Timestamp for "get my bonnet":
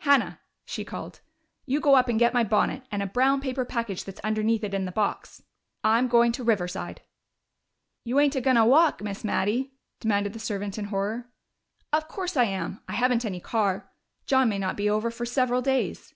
2.18-2.82